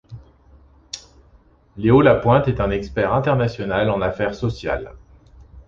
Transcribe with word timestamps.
Léo 1.77 2.01
Lapointe 2.01 2.47
est 2.47 2.59
un 2.59 2.71
expert 2.71 3.13
international 3.13 3.91
en 3.91 4.01
affaires 4.01 4.33
sociales. 4.33 4.93